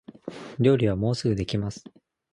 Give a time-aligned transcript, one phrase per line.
[0.59, 1.83] 料理はもうすぐできます